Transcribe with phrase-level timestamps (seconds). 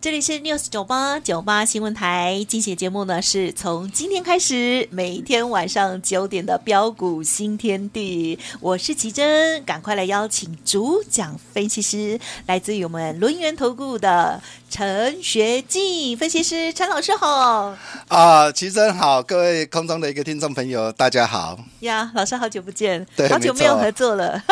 [0.00, 14.40] 这里是 News 九八九八新闻台，精选节目呢是从今天开始，每天晚上九点的标股新天地，我是奇珍，赶快来邀请主讲分析师，来自于我们轮源投顾的。
[14.70, 17.74] 陈学进分析师，陈老师好
[18.08, 24.42] 啊，奇珍好，各位空中的一个听众朋友，大家好呀，老师好久不见，对好久没有合作了，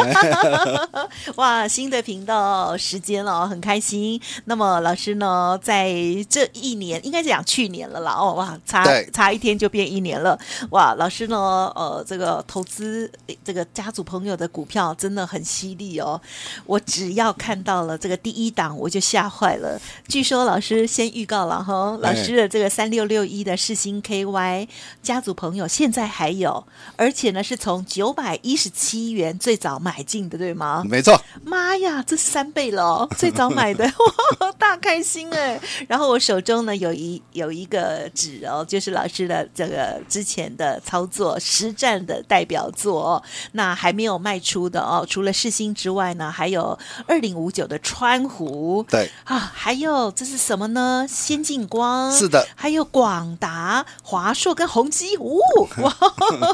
[1.36, 4.18] 哇，新的频道时间了，很开心。
[4.46, 5.92] 那么老师呢，在
[6.28, 10.38] 这一年，应该是讲去年了啦，哦哇，差差一天就变一年了，
[10.70, 11.36] 哇，老师呢，
[11.74, 13.10] 呃，这个投资
[13.44, 16.20] 这个家族朋友的股票真的很犀利哦，
[16.64, 19.80] 我只要看到了这个第一档，我就吓坏了。
[20.08, 24.68] 据说老师先预告了哈，老师的这个三六六一的世星 KY
[25.02, 30.84] 家族朋友现在还有，而且呢是从九百一十七元最早买进的，对吗？
[30.88, 31.20] 没错。
[31.44, 33.08] 妈呀，这是三倍了哦！
[33.16, 33.84] 最早买的
[34.40, 35.60] 哇，大开心哎！
[35.88, 49.96] 然后我手中呢有一有一个纸哦，就是老师的这个之前的操作实战的代表作哦，那还没有卖出的哦，除了世新之外呢，还有二零五九的川湖，对啊，还有。
[50.16, 51.06] 这是什么呢？
[51.08, 55.36] 先进光是的，还有广达、华硕跟宏基，哦，
[55.82, 55.96] 哇，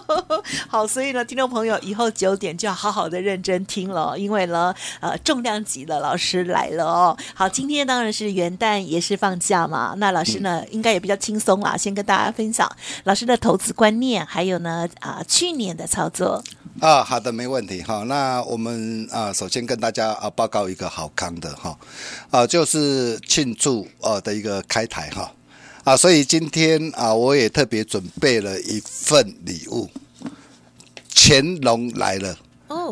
[0.68, 7.16] 好，所以呢，听众朋友以后九点就要好好的认真听了，因为呢，呃，重量级的老师来了哦。
[7.34, 12.70] 好，今天当然是元旦，也是放假嘛，那老师呢，嗯、应该也比较轻松啦，先跟大家分享
[13.02, 16.42] 老师的投资观念，还有呢，啊、呃，去年的操作。
[16.80, 18.05] 啊，好的，没问题哈。
[18.05, 21.77] 那我们啊，首先跟大家啊报告一个好康的哈，
[22.30, 25.33] 啊，就是庆祝啊的一个开台哈，
[25.84, 29.90] 啊，所以今天啊，我也特别准备了一份礼物，
[31.14, 32.36] 乾隆来了。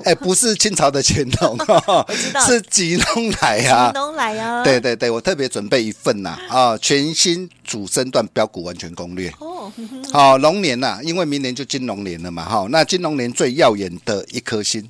[0.04, 1.58] 哎，不是清朝的乾隆，
[2.46, 4.62] 是吉隆来呀，吉隆来呀。
[4.64, 9.32] 对对对，我特别准备一份呐啊，全新主升段标股完全攻略。
[9.38, 9.70] 哦，
[10.12, 14.88] 好，龙年呐，因为明年就金龙年了嘛，哈，那金龙年最耀眼的一颗星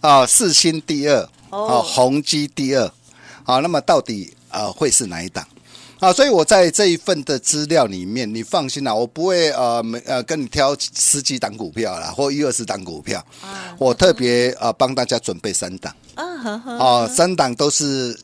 [0.00, 2.90] 啊，四星第二，哦，宏基第二，
[3.44, 5.46] 好，那么到底呃会是哪一档？
[6.00, 13.24] 啊，所以我在这一份的资料里面，你放心啦，我不会呃没呃跟你挑十几档股票啦，或一二十档股票，
[13.78, 15.92] 我特别呃帮大家准备三档，
[16.78, 18.16] 啊，三档都是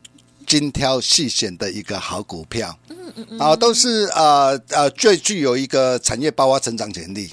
[0.46, 3.38] 精挑细选的一个好股票，嗯嗯嗯。
[3.40, 7.28] 啊，都是呃呃最具有一个产业爆发成长潜力，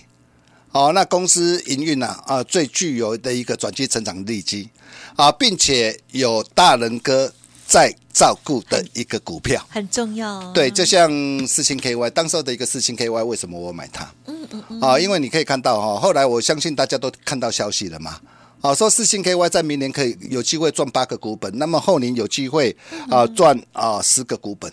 [0.71, 4.67] 哦，那公司营运呢啊最具有的一个转机成长利基，
[5.15, 7.31] 啊，并且有大人哥。
[7.71, 11.09] 在照顾的一个股票很重要，哦，对，就像
[11.47, 14.03] 四星 KY 当时候的一个四星 KY，为什么我买它？
[14.25, 18.19] 嗯嗯嗯，啊，因为你可以看到哈，后来我相信大家都看到消息了嘛，
[18.59, 22.75] 啊，说四星 KY 在明年可以有机会赚八个股本，那么后年有机会
[23.09, 24.69] 啊赚啊十个股本。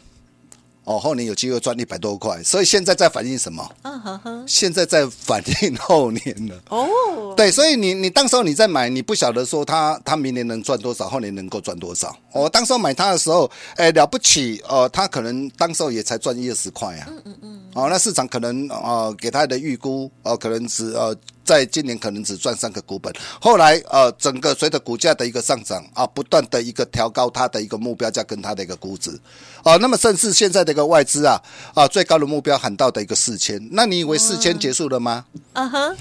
[0.90, 3.62] 哦，后年有机会赚一百多块，所以现在在反映什么？
[3.82, 6.58] 嗯哼哼，现在在反映后年了。
[6.70, 12.16] 哦，对，所以你你当时候你在买，你不晓得说他他明年能赚多少，后年能够赚多少。
[12.32, 17.06] 哦，当时候买它的时候，哎了不起，哦，他可能当时候也才赚一二十块啊。
[17.08, 17.62] 嗯嗯嗯。
[17.74, 21.16] 哦，那市场可能呃给他的预估，哦可能只呃。
[21.48, 29.18] 在今年可能只赚三个股本，后来呃，整个随着股价的一个上涨啊，不断的一个调高它的一个目标价跟它的一个估值
[29.62, 31.40] 啊，那么甚至现在的一个外资啊
[31.72, 35.24] 啊，最高的目标喊到的一个四千，那你以为四千结束了吗？
[35.54, 35.96] 嗯哼，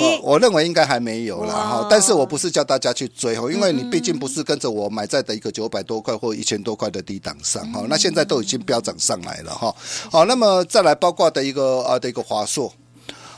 [0.00, 9.74] 我 我认为应该还没有啦哈，但是我不是叫大家去追哦，因为你毕竟不是跟着我买在的一个九百多块或一千多块的低档上哈，那现在都已经飙涨上来了哈，
[10.12, 12.72] 好，那么再来包括的一个啊的一个华硕。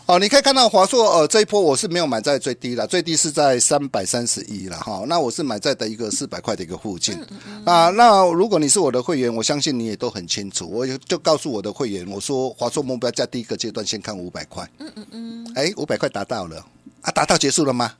[0.08, 5.02] 哦，你可以看到华硕，呃，这一波我是没有买在最低了，最低是在三百三十一了哈。
[5.08, 7.18] 那我是买在的一个四百块的一个附近
[7.64, 7.90] 啊。
[7.90, 14.70] 那如果你是我的会员，我相信你也都很清楚，我就告诉我的会员，我说华硕目标价第一个阶段先看五百块。
[14.78, 15.52] 嗯嗯嗯。
[15.56, 16.64] 哎，五百块达到了
[17.00, 17.10] 啊？
[17.10, 17.92] 达到结束了吗？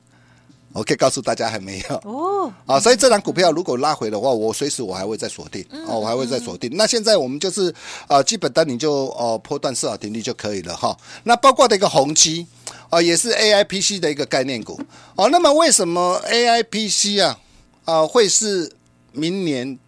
[0.73, 6.69] 我可以告诉大家还没有哦，啊，所以这档股票如果拉回的话，我随时我还会再锁定哦，我还会再锁定。
[6.75, 7.73] 那现在我们就是
[8.07, 10.95] 啊，基本单你就哦波段设好停利就可以了哈。
[11.23, 12.45] 那包括的一个宏基
[12.89, 14.79] 啊，也是 A I P C 的一个概念股
[15.15, 15.29] 哦。
[15.29, 17.39] 那么为什么 A I P C 啊
[17.85, 18.71] 啊、呃，会是
[19.13, 19.79] 明年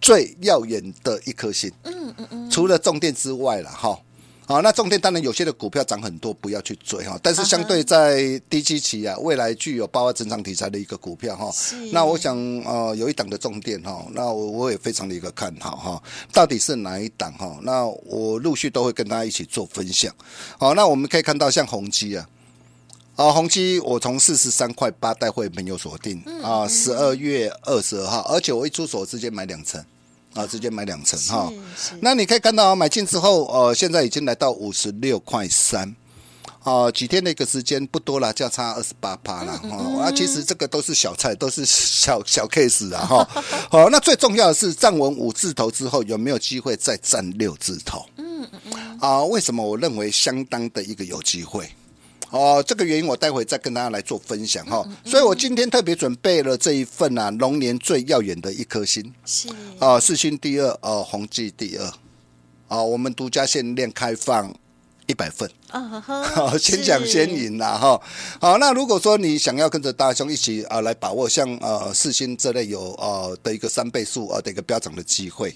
[0.00, 1.72] 最耀眼的一颗星。
[1.82, 3.98] 嗯嗯嗯，除了重电之外了哈。
[4.50, 7.16] 好，那重点当然有些的股票涨很多，不要去追哈。
[7.22, 11.48] 但是相对在低基期啊，未来具有爆发成长题材的一个股票哈。
[11.92, 16.02] 那我想呃，有一档的重点哈，那我我也非常的一个看好哈。
[16.32, 17.60] 到底是哪一档哈？
[17.62, 20.12] 那我陆续都会跟大家一起做分享。
[20.58, 22.28] 好，那我们可以看到像宏基啊，
[23.14, 29.80] 啊宏基我从四十三块八带会朋友锁定啊，十二月二十二号，而且我一出手直接买两成。
[30.34, 31.52] 啊，直接买两成哈，
[32.00, 35.92] 那你可以看到买进之后，呃，现在已经来到五十六块三，
[36.62, 40.04] 哦，几天的一个时间不多了，就要差二十八趴了哈。
[40.04, 43.28] 啊，其实这个都是小菜，都是小 小 case 啊哈。
[43.68, 48.06] 好，那最重要的是站稳五字头之后，有没有机会再站六字头？
[48.16, 48.98] 嗯嗯嗯。
[49.00, 51.68] 啊，为什么我认为相当的一个有机会？
[52.30, 54.86] 哦，这个原因我待会再跟大家来做分享哈。
[55.04, 59.48] 所以我今天特别准备了这一份啊，龙年最耀眼的一颗星是
[59.78, 61.92] 啊，四星第二，呃，宏基第二，
[62.68, 64.54] 啊，我们独家限量开放。
[65.10, 68.00] 一百份啊， 好，先讲先赢啦哈。
[68.40, 75.54] 好，那如果说你想要跟着大兄一起啊来把握像呃四星这类有呃的一个三倍数啊的一个飙涨的机会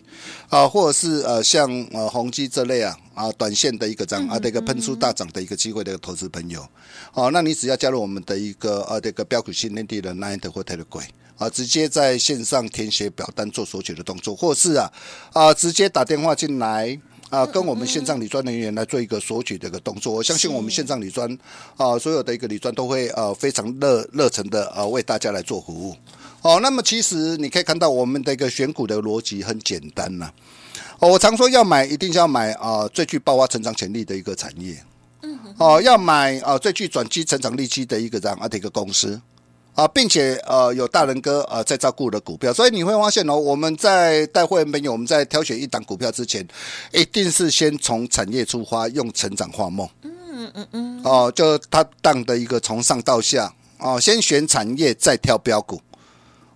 [0.49, 6.67] 啊，或者是呃像呃宏基这类啊啊短线的一个涨啊的一个喷出大涨的一个机会的投资朋友，
[7.12, 11.06] 好，那你只要加入我们的一个呃这个标股新天地的 Nine 或 Telegram
[11.39, 14.93] 啊，直接在线上填写表单做索取的动作，或是啊
[15.33, 17.01] 啊直接打电话进来。
[17.35, 21.29] 啊，跟我们线上理专人员来做一个索取的一个动作，我相信我们线上理专
[21.77, 25.97] 啊，所有的一个理专都会呃非常热热诚的呃为大家来做服务。
[26.43, 30.31] 哦，那么其实你可以看到我们的一个选股的逻辑很简单呐。
[31.01, 34.77] 哦，我常说要买一定是要买啊最具爆发成长潜力的一个产业。
[35.23, 35.37] 嗯。
[35.59, 39.21] 哦，要买啊最具转机成长利基的一个这样啊的一个公司。
[39.75, 46.47] 啊，并且呃有大人哥呃在照顾的股票，所以你会发现哦，我们在带会员朋友，我们在挑选一档股票之前，
[46.93, 49.88] 一定是先从产业出发，用成长画梦。
[50.03, 51.03] 嗯嗯嗯。
[51.03, 55.81] 哦，就他当的一个从上到下哦，先选产业再挑标股。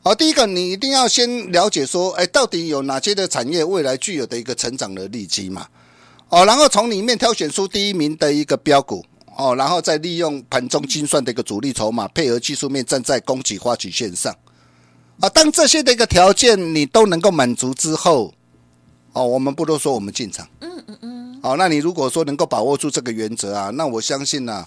[0.05, 5.67] 哦，第一个你一定要先了解说，哎，到底有哪些的产业未来具有的一个成长的利基嘛？
[6.29, 9.05] 哦，然后从里面挑选出第一名的一个标股。
[9.38, 14.35] 哦，然后再利用盘中精算的一个主力筹码，配合技术面站在供给发起线上，
[15.20, 18.35] 啊，当这些的一个条件你都能够满足之后，
[19.12, 20.44] 哦，我们不多说，我们进场。
[20.61, 21.40] 嗯嗯嗯。
[21.40, 24.67] 哦，那你如果说能够把握住这个原则啊，那我相信呢，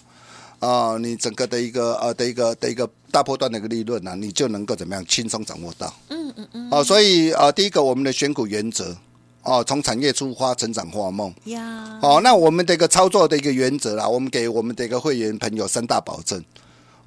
[0.60, 5.94] 啊，你整个的一个呃的一个的一个大波段的一个利润呢，你就能够怎么样轻松掌握到。
[6.08, 6.72] 嗯嗯嗯。
[6.72, 8.96] 好，所以啊，第一个我们的选股原则。
[9.44, 11.34] 哦，从产业出发，成长化梦。
[11.46, 16.44] 呀，哦，那我们的一个操作的一个原则啦，我们给我们的一个会员朋友三大保证。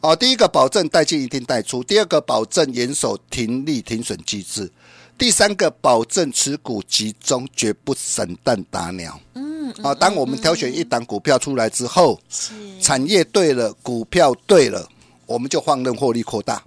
[0.00, 4.70] 哦，第一个保证带进一定带出，第二个保证严守停利停损机制，
[5.16, 9.18] 第三个保证持股集中，绝不散弹打鸟。
[9.34, 14.86] 嗯，啊，当我们挑选一档股票出来之后，是产业对了，股票对了，
[15.24, 16.62] 我们就放任获利扩大，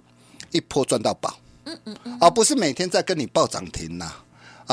[0.50, 1.38] 一波赚到宝。
[1.66, 4.06] 嗯嗯嗯，而不是每天在跟你报涨停呐。
[4.06, 4.24] 啊，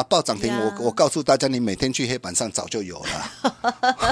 [0.03, 0.53] 报涨停！
[0.53, 3.71] 我我告诉大家，你每天去黑板上早就有了，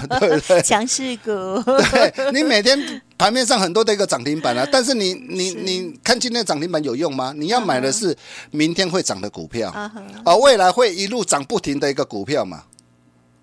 [0.19, 0.61] 对不对？
[0.61, 1.29] 强势股，
[1.91, 7.33] 对，你每天盘面上很多的一个涨停板啊，但是你 你你看今天涨停板有用吗？
[7.35, 8.15] 你要买的是
[8.51, 12.63] 明天会涨的股票，啊，未来会一路涨不停的一个股票嘛，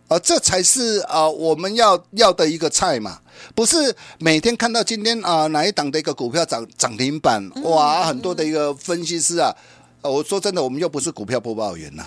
[0.08, 3.18] 啊，这才是啊我们要要的一个菜嘛，
[3.54, 9.54] 不是每天看到今天啊哪一档的一个股票涨涨停板，哇，很多的一个分析师啊。
[10.02, 12.04] 我说真的，我们又不是股票播报员呐，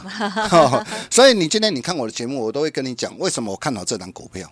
[1.10, 4.50] 所以你今天你看我的节目，我都会跟你讲为什么我看好这档股票。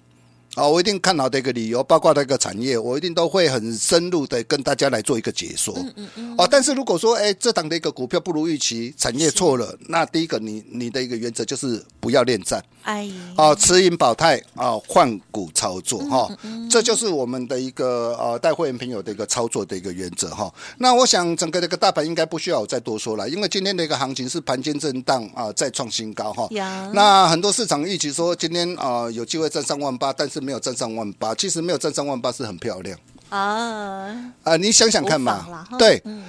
[0.56, 5.74] 啊，我一定看好的一个理由，包括那个产业，我一定都会很深入的跟大家来做一个解说。
[5.78, 6.36] 嗯嗯嗯。
[6.38, 12.62] 哦，但是如果说，哎，这档的一个股票不如预期，产业错了，那第一个你你的一个原则就是不要恋战。
[12.84, 13.10] 哎。
[13.38, 16.30] 哦，持盈保泰啊，换股操作哈，
[16.70, 20.54] 这就是我们的一个呃带会员朋友的一个操作的一个原则哈。
[20.80, 26.50] 那我想整个这个大盘应该不需要我再多说了，因为今天的一个行情是盘间震荡啊，再创新高哈。
[26.94, 30.41] 那很多市场预期说今天啊有机会站上万八，但是。
[30.42, 32.98] 没有站上万八，其实没有站上万八是很漂亮
[33.30, 34.58] 啊啊、呃！
[34.58, 36.24] 你想想看嘛，对，嗯、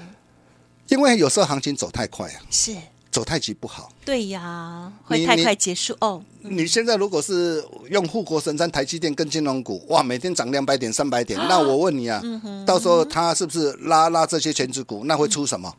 [0.88, 2.76] 因为有时候行情走太快啊，是
[3.10, 3.90] 走太急不好。
[4.04, 6.22] 对呀，会太快结束哦。
[6.40, 15.02] 你现在如果是用护国神山台积电跟金融股，哇，每天涨两百点、三百点，那我问你啊，嗯、到时候它是不是拉拉这些权值股？
[15.04, 15.74] 那会出什么？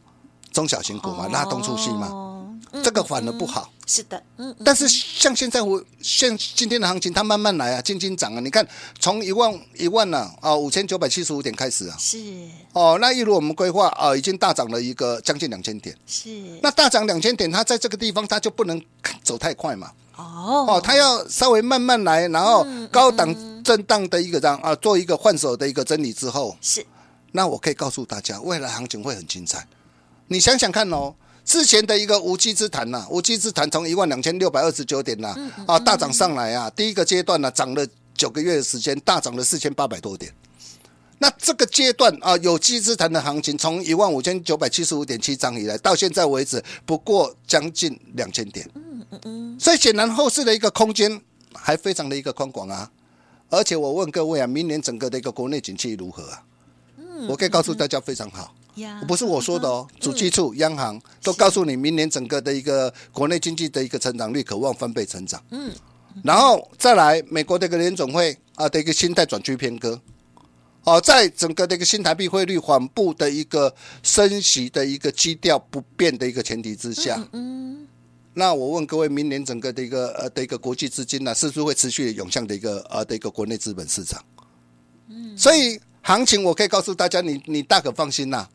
[0.52, 2.46] 中小型股嘛，哦、拉东出西嘛，
[2.84, 3.73] 这个反而不好。
[3.86, 8.40] 是的，嗯，嗯但是像现在我像今天的行情，它慢慢来啊，轻轻涨啊。
[8.40, 8.66] 你看，
[9.00, 12.18] 从一万一万呢，啊，五千九百七十五点开始啊，是。
[12.72, 16.30] 哦，那一如我们规划啊，已经大涨了一个将近两千点，是，
[16.62, 18.82] 那大涨两千点，它在这个地方它就不能
[19.22, 20.66] 走太快嘛，哦。
[20.70, 26.86] 哦，它要稍微慢慢来，然后高档震荡的一个这样啊，做一个换手的一个整理之后，是，
[27.34, 29.68] 那我可以告诉大家，未来行情会很精彩。
[30.28, 31.14] 你想想看哦。
[31.46, 35.36] 之前的一个无稽之谈呐，无稽之谈从一万两千六百二十九点呐，
[35.68, 37.86] 啊大涨上来啊，第一个阶段呢涨了
[38.16, 40.34] 九个月的时间，大涨了四千八百多点。
[41.20, 48.70] 那这个阶段啊，有机之谈的行情从一万五千九百七十五点七涨以来，到现在为止不过将近两千点。
[48.76, 49.60] 嗯嗯嗯。
[49.60, 51.22] 所以显然后市的一个空间
[51.54, 52.90] 还非常的一个宽广啊，
[53.50, 56.44] 而且我问各位啊，明年整个的一个国内景气如何啊？
[56.98, 58.54] 嗯我可以告诉大家非常好。
[59.08, 65.42] 不是我说的哦，主计处、央行都告诉你，明年整个的一个国内经济的一个成长率可望翻倍成长。
[65.52, 65.72] 嗯，
[66.24, 70.02] 然后再来美国的一个联总会啊的一个心态转趋偏鸽。
[70.86, 77.88] 哦，在整个的一个新台币汇率缓步的一个升息的一个基调不变的一个前提之下，嗯，
[78.34, 84.22] 那我问各位，明年整个的一个呃的一个国际资金呢，是不是会持续涌向的一个呃的一个国内资本市场？
[85.08, 88.38] 嗯，所以行情我可以告诉大家，你你大可放心呐。
[88.38, 88.50] 啊，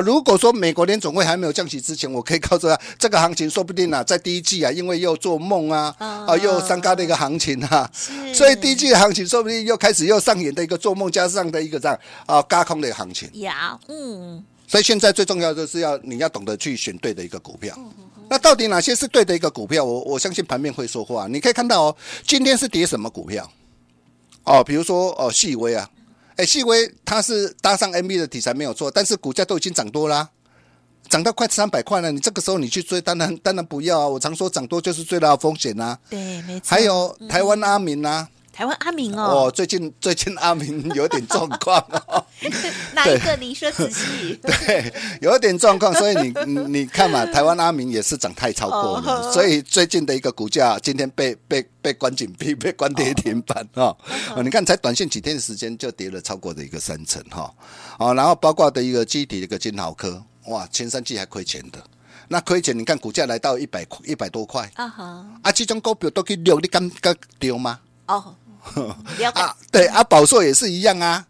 [0.00, 7.90] 如果说美国联总会还没有降息之前，我可以告诉他， 这个行情说不定啊，在第一季啊，因为又做梦啊，啊，又三高的一个行情啊，
[8.34, 13.30] 所以第一季的行情说不定又开始又上演的一个做梦加上的一个这样啊，高空的一个行情。
[13.40, 17.74] 呀，嗯，所以现在最重要的是要你要懂得去选对的一个股票。
[18.28, 19.82] 那到底哪些是对的一个股票？
[19.82, 21.26] 我我相信盘面会说话。
[21.28, 23.50] 你可以看到哦，今天是跌什么股票？
[24.44, 25.88] 哦，比如说哦，细微啊。
[26.38, 30.30] 哎，细微它是搭上 M B 的题材没有错，但是股价都已经涨多啦，
[31.08, 32.12] 涨到快三百块了。
[32.12, 34.08] 你这个时候你去追，当然当然不要啊！
[34.08, 35.98] 我常说涨多就是最大的风险呐。
[36.08, 36.66] 对，没错。
[36.68, 38.28] 还有台湾阿明呐，
[38.58, 42.26] 台湾阿明哦，哦，最近最近阿明有点状况哦。
[42.92, 43.36] 哪一个？
[43.36, 44.36] 你说仔细。
[44.42, 53.96] 对，有点状况，所以你你你看嘛，台湾阿明也是涨太超过了，所以最近的一个股价今天被被被关紧闭，被关跌停板哈。
[54.42, 57.54] 你看才短线几天的时间就跌了超过的一个三成哈。
[58.00, 61.78] 哦，然后包括的一个基底的一个金豪科，哇，前三季还亏钱的，
[62.26, 67.78] 那亏钱你看股价来到一百一百多块啊哈，啊，这种股票都可以留，你敢敢丢吗？
[68.08, 68.34] 哦，
[69.34, 71.24] 啊，对啊，宝硕也是一样啊。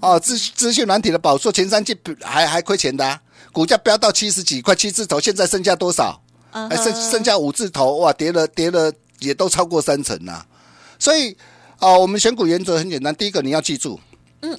[0.00, 3.20] 哦，资资讯软体的宝硕前三季还还亏钱的，啊，
[3.52, 6.20] 股价飙到七十几块七字头，现在剩下多少？
[6.50, 10.44] 还剩剩下五字头，哇，跌了跌了也都超过三成呐。
[10.98, 11.36] 所以
[11.78, 14.00] 啊，我们选股原则很简单，第一个你要记住，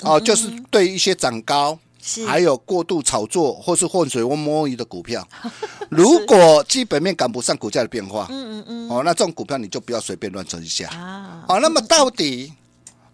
[0.04, 1.78] 哦，就是对一些涨高，
[2.26, 5.28] 还有过度炒作或是混水摸鱼的股票，
[5.90, 11.44] 如果基本面赶不上股价的变化，嗯嗯嗯，哦，那这种股票你就不要随便乱追一下啊。
[11.48, 12.54] 好，那么到底？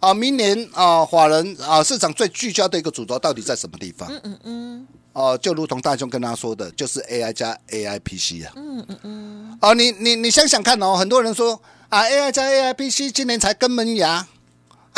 [0.00, 4.08] 啊，明年啊，华人啊，市场最聚焦的一个主轴到底在什么地方？
[4.12, 4.86] 嗯嗯嗯。
[5.12, 8.52] 哦，就如同大兄跟他说的，就是 AI 加 AI PC 啊。
[8.54, 9.58] 嗯嗯嗯。
[9.60, 14.24] 哦，你你你想想看哦，很多人说啊，AI 加 AI PC 今年才根萌芽，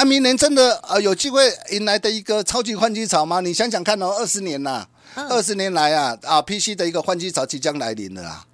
[0.01, 3.43] 啊，明年真的啊有机会迎来的一个超级换机潮吗？
[3.43, 8.47] 你想想看哦，二十年呐，二十年来啊啊 PC 的一个换机潮即将来临了啦。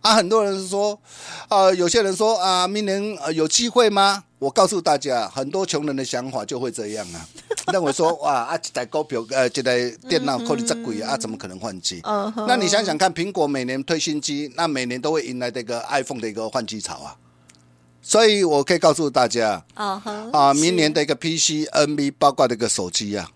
[0.00, 0.98] 啊，很多人说，
[1.50, 4.24] 呃，有些人说啊，明年呃有机会吗？
[4.38, 7.20] 我告诉大家，很多穷人的想法就会这样啊，
[7.70, 12.00] 认为说哇啊，一台股票呃，一台电脑可能这贵啊，怎么可能换机？
[12.48, 17.14] 那你想想看，苹果每年推新机，那每年都会迎来这个 iPhone 的一个换机潮啊。
[18.06, 23.30] 所以我可以告诉大家，啊，明年的一个 PC、NB 包括这个手机啊，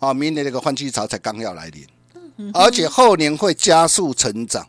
[0.00, 1.86] 啊，明年这个换机潮才刚要来临，
[2.52, 4.66] 而且后年会加速成长。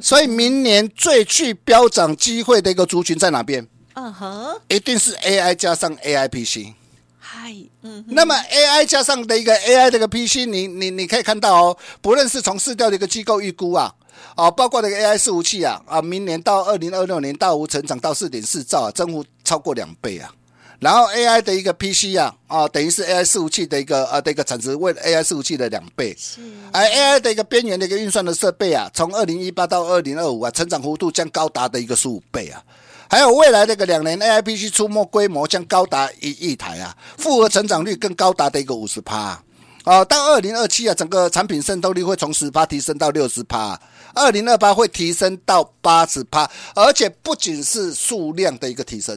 [0.00, 3.66] 所以明年最具飙涨机会的一个族群在哪边？
[3.94, 6.72] 嗯哼，一定是 AI 加上 AI PC。
[7.18, 13.92] 嗨，嗯，那么 AI 加上的一个 AI 这个 PC，你你你可以看到哦，不论是从市调的一个机构预估啊，
[14.34, 20.30] 啊，包括这个 AI 伺服器啊，啊，明年到二零二六年大幅成长到四点四兆啊，增幅超过两倍啊。
[20.78, 26.14] 然后 AI 的一个 PC 啊，啊，等于是 AI 伺服器的一个呃的一个产值为 AI 伺服器的两倍。
[26.18, 26.38] 是。
[26.70, 32.62] 而 AI 的一个边缘的一个运算的设备啊，从二零一八到二零二五啊，成长幅度将高达的一个十五倍啊。
[33.08, 39.40] 还有未来这个两年 AI PC 出没规模将高达一亿台啊，复合成长率更高达的一个五十趴
[39.84, 40.04] 啊。
[40.04, 43.80] 到二零二七啊，整个产品渗透率会从十趴提升到六十趴，
[44.16, 49.16] 二零二八会提升到八十趴，而且不仅是数量的一个提升。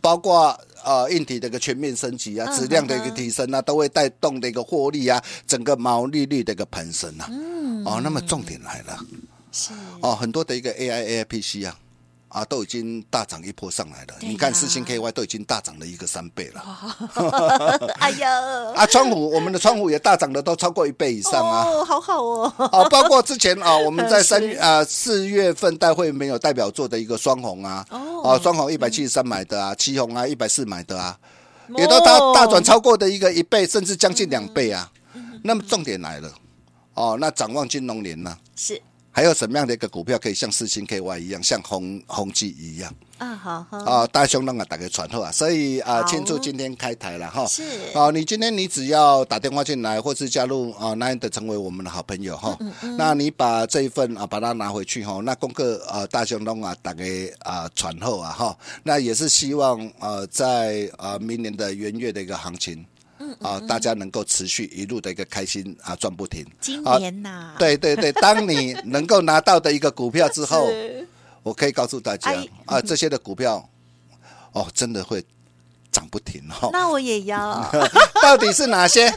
[0.00, 7.28] 包括呃硬体的一个全面升级啊，质量的一个提升啊，都会带动的一个获利啊，整个毛利率的一个攀升啊。
[7.84, 8.96] 哦，那么重点来了，
[9.50, 11.76] 是哦，很多的一个 AI、AIPC 啊。
[12.28, 14.14] 啊，都已经大涨一波上来了。
[14.20, 17.90] 你看四星 KY 都已经大涨了一个三倍了。
[18.00, 18.30] 哎呀，
[18.74, 21.64] 啊，窗户我们的窗户也大涨了，都超过一倍以上啊。
[21.64, 22.52] 哦，好好哦。
[22.72, 31.16] 啊，包括之前啊，我们在三 啊四月份大会没有代表作的一个双红啊，哦，双红一百七十三买的啊，七红啊一百四买的啊，
[31.76, 34.90] 也都大大转超过的一个一倍，甚至将近两倍啊。
[35.44, 36.30] 那么重点来了，
[36.94, 38.36] 哦，那展望金融年呢？
[38.56, 38.82] 是。
[39.16, 43.34] 还有什么样的一个股票可以像四星 KY 一样，像宏宏碁一样啊？
[43.34, 47.46] 好，好啊，大兄让啊打个传呼啊，所以啊，庆祝今天开台了哈。
[47.46, 47.62] 是
[47.94, 52.54] 啊，你今天你只要打电话进来，或是加入啊，那样的成为我们的好朋友哈。
[52.60, 52.96] 嗯嗯。
[52.98, 55.18] 那你把这一份啊，把它拿回去哈。
[55.24, 57.02] 那功课啊，大兄让啊打个
[57.38, 58.58] 啊传呼啊哈。
[58.82, 62.84] 那也是希望呃，在啊明年的元月的一个行情。
[63.40, 66.44] 啊，大家能够持续一路的一个开心啊，赚不停。
[66.60, 70.68] 今年呐、啊，对对对，当你能够拿到的一个股票之后，
[71.42, 73.68] 我可以告诉大家哎啊，这些的股票，
[74.52, 75.24] 哦，真的会。
[75.92, 77.72] 涨不停哦，那我也要。
[78.20, 79.08] 到底是哪些？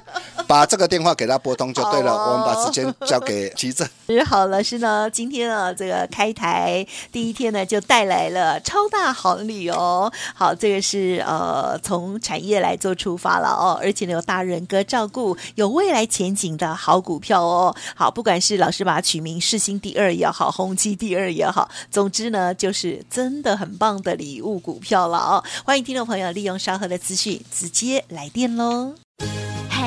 [0.49, 2.11] 把这个电话给他拨通就对了。
[2.11, 3.87] 哦、我们把时间交给齐正。
[4.25, 10.11] 好，老师呢，今天啊，这个开台第一天呢，就带来了超大好礼哦。
[10.33, 17.75] 好，这个是呃，从产业来做出发了哦，而且呢，有大人哥照顾，有未来前景的好股票哦。
[17.95, 25.43] 好，不管是老师把它取名世星第二也好，宏基第二也好，总之呢，就是真的很棒的礼物股票了哦。
[25.63, 28.95] 欢迎听众朋友利用稍后的资讯直接来电喽！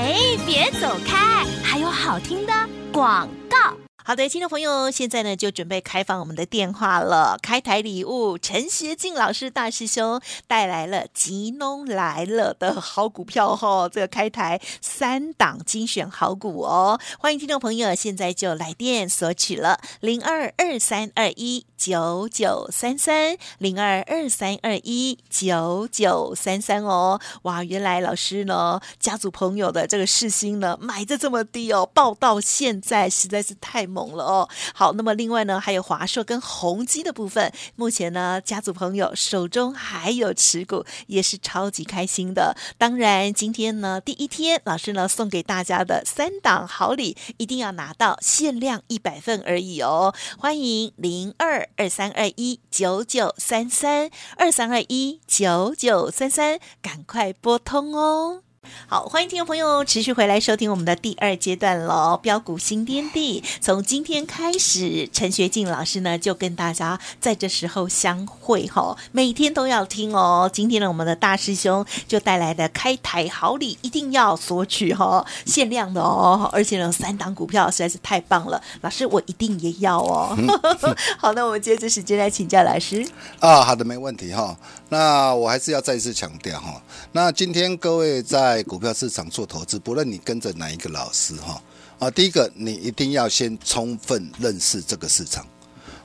[0.03, 2.53] 哎，别走开，还有好听的
[2.93, 3.82] 广告。
[4.05, 7.39] 好的，听众朋友，现在呢就准备开放我们的电话了。
[7.41, 27.21] 开台礼物，陈学进老师大师兄带来了吉农来了的好股票哈、哦，这个开台三档精选好股哦，欢迎听众朋友现在就来电索取了零二二三二一九九三三零二二三二一九九三三哦。
[27.43, 33.92] 哇，原来老师呢家族朋友的这个世芯呢买的这么低哦，报到现在实在是太。
[33.93, 34.49] 猛了哦！
[34.75, 42.57] 好，那么另外呢，还有华硕跟宏基的部分，目前呢，家族朋友手中还有持股，也是超级开心的。
[42.79, 50.15] 当然，今天呢，第一天，老师呢送给大家的三档好礼，一定要拿到，限量一百份而已哦。
[50.39, 58.43] 欢迎零二二三二一九九三三二三二一九九三三，赶快拨通哦。
[58.87, 63.43] 好，欢迎听众朋友持续回来收听我们的第二阶段喽，标股新天地。
[63.61, 70.49] 从今天开始，陈学静老师呢就跟大家在这时候相会哈，每天都要听哦。
[70.53, 76.49] 今天呢，我们的大师兄就带来的开台好礼，一定要索取哈，限量的哦。
[76.53, 80.37] 而且呢，三档股票实在是太棒了，老师我一定也要哦。
[80.39, 80.47] 嗯、
[81.19, 83.05] 好，那我们接着时间来请教老师
[83.41, 83.63] 啊。
[83.63, 84.57] 好的，没问题哈。
[84.93, 88.63] 那我还是要再一次强调哈，那今天各位在。
[88.65, 91.63] 股票市场做投资，不论你跟着哪一个老师哈
[91.99, 95.47] 啊，第一个你一定要先充分认识这个市场，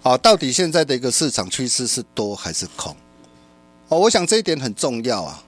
[0.04, 2.96] 啊，到底现在的一个市场趋势是多还是空？
[3.90, 5.44] 哦，我想这一点很重要啊。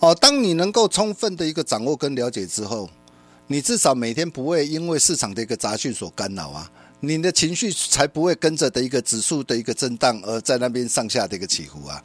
[0.00, 2.90] 哦，当你能够充分的一个掌握跟了解之后，
[3.46, 12.04] 你至少每天不会因为市场的一个杂讯所干扰啊，你的情绪才不会跟着的一个指数的一个震荡而在那边上下的一个起伏啊。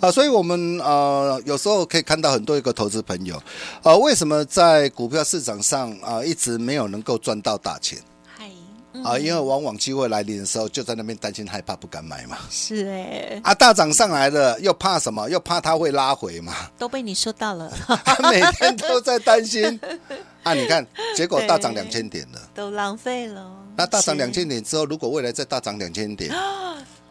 [0.00, 3.40] 啊，所以我们呃有时候可以看到很多一个投资朋友，
[3.82, 7.98] 呃，为什么在股票市场上啊一直没有能够赚到大钱？
[8.34, 8.50] 嗨，
[9.04, 12.38] 啊，因为往往机会来临的时候，就在那边担心害怕不敢买嘛。
[12.50, 15.28] 是哎，啊，大涨上来了，又怕什么？
[15.28, 16.54] 又怕它会拉回嘛？
[16.78, 17.70] 都被你说到了，
[18.30, 19.78] 每天都在担心。
[20.42, 23.50] 啊，你看，结果大涨两千点了，都浪费了。
[23.76, 26.34] 那大涨两千点之后，如果未来再大涨两千点？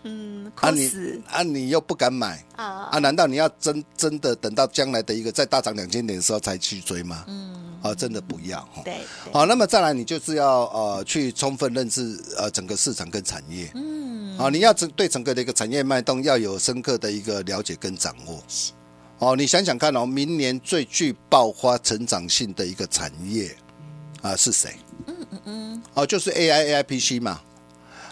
[0.04, 0.90] 嗯，啊你
[1.30, 3.00] 啊你又不敢买啊啊？
[3.00, 7.26] 难道你要真真的等到将来的一个再大涨两千点的时候才去追吗？
[7.28, 8.82] 嗯，啊，真的不要哈。
[8.86, 9.00] 对，
[9.32, 13.70] 好，那么再来，你就是要呃去充分认识呃整个市场跟产业。
[13.76, 18.42] 嗯，啊，你要整对整个的一个产业脉动要有深刻的一个了解跟掌握。
[19.20, 23.54] 哦，你想想看哦，明年最具爆发成长性的一个产业
[24.22, 24.78] 啊是谁？
[25.08, 27.42] 嗯嗯嗯，哦，就是 AI AIPC 嘛。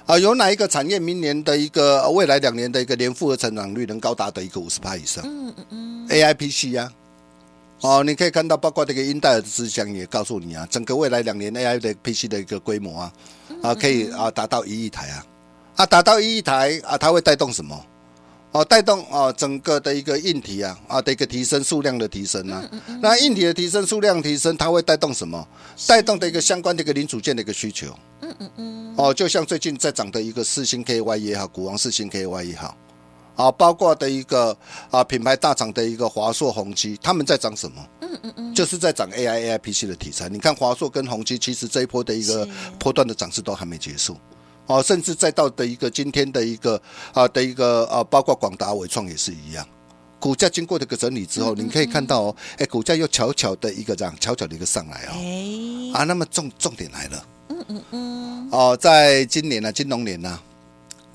[0.08, 5.22] 啊，有哪一个产业明年的一个未来两年的一个年复合成长率能高达的一个五十趴以上？
[5.28, 6.90] 嗯嗯嗯，A I P C 呀，
[7.82, 13.14] 哦，你可以看到，包括这个英戴尔的思想也告诉你啊，整个未来两年 A I 的 P C 的一个规模啊，
[13.62, 15.26] 啊，可以啊达到一亿台啊，
[15.76, 17.78] 啊达到一亿台啊，它会带动什么？
[18.58, 22.60] 哦，带动哦整个的一个硬体啊啊的一个提升数量的提升啊。
[22.64, 25.48] 嗯嗯嗯，那硬体的提升数量提升，它会带动什么？
[25.88, 27.88] 带动的一个相关的一个零组件的一个需求。
[28.22, 28.96] 嗯嗯嗯。
[28.98, 32.76] 哦，就像最近在涨的一个四星 KY 也好，股王四星 KY 也好。
[33.36, 34.58] 啊，包括的一个
[34.90, 37.88] 啊品牌大厂的一个华硕、宏基，他们在涨什么？
[38.02, 40.28] 嗯嗯嗯，就是在涨 AI、AIPC 的题材。
[40.28, 42.48] 你看华硕跟宏基，其实这一波的一个
[42.80, 44.18] 波段的涨势都还没结束。
[44.68, 46.80] 哦，甚至再到的一个今天的一个
[47.14, 49.68] 啊的一个啊，包括广达、伟创也是一样，
[50.20, 55.14] 股价经过这个整理之后，你可以看到哦，哎，股价又悄悄的一个这样悄悄的一个上来哦。
[55.94, 57.26] 啊，那么重重点来了。
[57.50, 58.50] 嗯嗯嗯。
[58.52, 60.40] 哦，在今年呢，金龙年呢。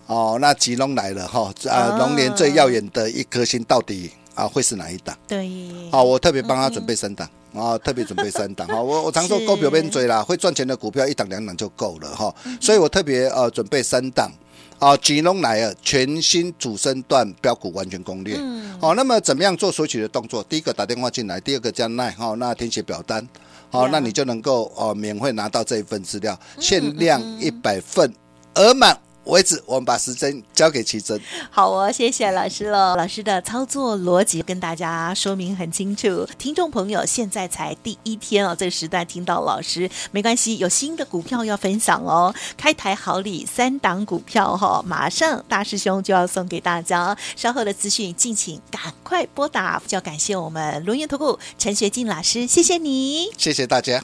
[0.07, 1.97] 哦，那吉龙来了哈啊！
[1.97, 5.17] 龙年最耀眼的一颗星到底啊会是哪一档？
[5.27, 5.49] 对，
[5.91, 8.81] 好，我特别帮他准备三档啊，特别准备三档哈。
[8.83, 12.35] 我我常说股票别追啦，会赚钱的股票一档两档就够了哈。
[12.61, 14.31] 所以我特别呃准备三档
[14.79, 18.37] 啊，吉隆来了，全新主升段标股完全攻略。
[18.81, 20.43] 好，那么怎么样做索取的动作？
[20.45, 23.27] 第一个打电话进来，第二个加奈哈，那填写表单，
[23.71, 28.13] 好，那你就能够哦免费拿到这一份资料，限量一百份，
[28.55, 31.21] 额满为止，我们把时间交给奇珍。
[31.51, 32.97] 好哦，谢谢老师喽。
[32.97, 36.27] 老师的操作逻辑跟大家说明很清楚。
[36.39, 42.35] 听众朋友，现在才第一天哦，这个时段听到老师没关系，有新的股票要分享哦。
[42.57, 47.17] 开台好礼三档股票哈、哦，马上大师兄就要送给大家。
[47.37, 49.81] 稍后的资讯，敬请赶快拨打。
[49.87, 54.03] 就要感谢我们轮元投顾陈学进老师，谢谢你，谢谢大家。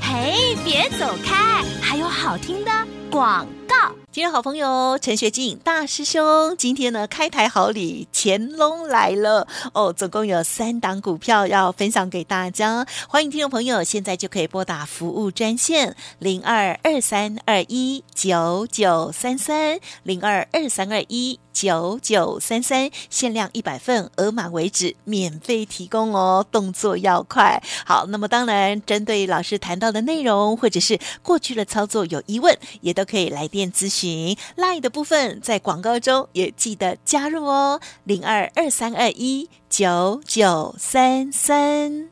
[0.00, 2.70] 嘿，别走开，还有好听的
[3.10, 4.01] 广告。
[4.12, 9.48] 今天好朋友陈学进大师兄，今天呢开台好礼乾隆来了。
[9.72, 27.62] 哦，总共有三档股票要分享给大家，欢迎听众朋友现在就可以拨打服务专线零二二三二一九九三三零二二三二一九九三三，限量一百份，额满为止，免费提供哦，动作要快。
[27.84, 34.36] 好，那么当然针对老师谈到的内容或者是过去的操作有疑问，也都可以来电咨询。
[34.56, 42.11] Lie 的部分在广告中也记得加入哦，零二二三二一九九三三。